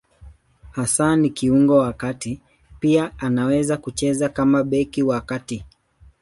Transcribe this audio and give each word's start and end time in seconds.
Hasa 0.71 1.15
ni 1.15 1.29
kiungo 1.29 1.77
wa 1.77 1.93
kati; 1.93 2.41
pia 2.79 3.11
anaweza 3.17 3.77
kucheza 3.77 4.29
kama 4.29 4.63
beki 4.63 5.03
wa 5.03 5.21
kati. 5.21 5.63